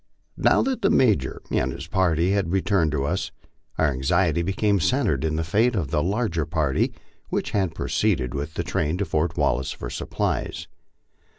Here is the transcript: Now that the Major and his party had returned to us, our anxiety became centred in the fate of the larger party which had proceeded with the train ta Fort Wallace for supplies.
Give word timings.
Now 0.35 0.63
that 0.63 0.81
the 0.81 0.89
Major 0.89 1.43
and 1.51 1.71
his 1.71 1.85
party 1.85 2.31
had 2.31 2.51
returned 2.51 2.91
to 2.93 3.03
us, 3.05 3.29
our 3.77 3.91
anxiety 3.91 4.41
became 4.41 4.79
centred 4.79 5.23
in 5.23 5.35
the 5.35 5.43
fate 5.43 5.75
of 5.75 5.91
the 5.91 6.01
larger 6.01 6.47
party 6.47 6.91
which 7.29 7.51
had 7.51 7.75
proceeded 7.75 8.33
with 8.33 8.55
the 8.55 8.63
train 8.63 8.97
ta 8.97 9.05
Fort 9.05 9.37
Wallace 9.37 9.71
for 9.71 9.91
supplies. 9.91 10.67